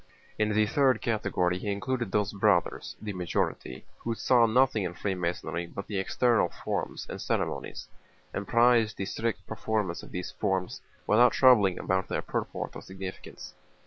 [0.39, 5.67] In the third category he included those Brothers (the majority) who saw nothing in Freemasonry
[5.67, 7.87] but the external forms and ceremonies,
[8.33, 13.53] and prized the strict performance of these forms without troubling about their purport or significance.